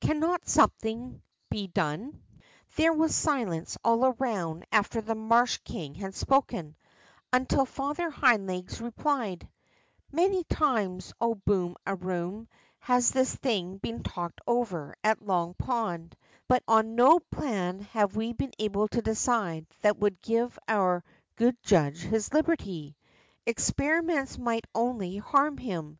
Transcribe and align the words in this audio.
Cannot 0.00 0.46
something 0.48 1.20
he 1.50 1.66
done?'' 1.66 2.22
There 2.76 2.92
was 2.92 3.12
silence 3.16 3.76
all 3.82 4.04
around 4.04 4.64
after 4.70 5.00
the 5.00 5.16
marsh 5.16 5.56
king 5.64 5.96
had 5.96 6.14
spoken, 6.14 6.76
until 7.32 7.64
Father 7.66 8.08
Hind 8.08 8.46
Legs 8.46 8.80
replied: 8.80 9.48
Many 10.12 10.44
times, 10.44 11.12
O 11.20 11.34
Boom 11.34 11.74
a 11.84 11.96
Eoom, 11.96 12.46
has 12.78 13.10
this 13.10 13.34
thing 13.34 13.78
been 13.78 14.04
talked 14.04 14.40
over 14.46 14.94
at 15.02 15.26
Long 15.26 15.52
Pond, 15.54 16.14
but 16.46 16.62
on 16.68 16.94
no 16.94 17.18
plan 17.18 17.80
have 17.80 18.14
we 18.14 18.32
been 18.32 18.52
able 18.60 18.86
to 18.86 19.02
decide 19.02 19.66
that 19.80 19.98
would 19.98 20.20
give 20.22 20.56
our 20.68 21.02
good 21.34 21.60
judge 21.60 21.98
his 22.02 22.32
liberty. 22.32 22.96
Experiments 23.46 24.38
might 24.38 24.64
only 24.76 25.16
hann 25.16 25.56
him. 25.58 25.98